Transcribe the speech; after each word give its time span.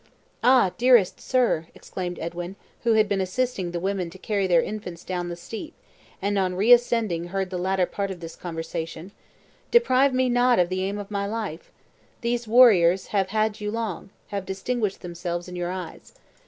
"Ah, 0.43 0.71
dearest 0.79 1.21
sir!" 1.21 1.67
exclaimed 1.75 2.17
Edwin, 2.17 2.55
who 2.85 2.93
had 2.93 3.07
been 3.07 3.21
assisting 3.21 3.69
the 3.69 3.79
women 3.79 4.09
to 4.09 4.17
carry 4.17 4.47
their 4.47 4.63
infants 4.63 5.03
down 5.03 5.29
the 5.29 5.35
steep, 5.35 5.75
and 6.19 6.39
on 6.39 6.55
reascending 6.55 7.25
heard 7.25 7.51
the 7.51 7.59
latter 7.59 7.85
part 7.85 8.09
of 8.09 8.19
this 8.19 8.35
conversation; 8.35 9.11
"deprive 9.69 10.11
me 10.11 10.27
not 10.27 10.57
of 10.57 10.69
the 10.69 10.81
aim 10.81 10.97
of 10.97 11.11
my 11.11 11.27
life! 11.27 11.71
These 12.21 12.47
warriors 12.47 13.09
have 13.13 13.27
had 13.27 13.61
you 13.61 13.69
long 13.69 14.09
have 14.29 14.43
distinguished 14.43 15.01
themselves 15.01 15.47
in 15.47 15.55
your 15.55 15.69
eyes. 15.69 16.15